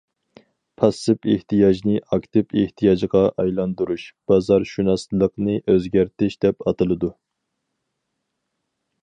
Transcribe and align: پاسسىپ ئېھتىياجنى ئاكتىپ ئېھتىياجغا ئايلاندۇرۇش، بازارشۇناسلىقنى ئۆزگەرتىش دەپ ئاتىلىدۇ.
پاسسىپ 0.83 1.27
ئېھتىياجنى 1.33 1.99
ئاكتىپ 2.15 2.55
ئېھتىياجغا 2.61 3.21
ئايلاندۇرۇش، 3.43 4.07
بازارشۇناسلىقنى 4.33 5.59
ئۆزگەرتىش 5.75 6.41
دەپ 6.47 6.67
ئاتىلىدۇ. 6.73 7.13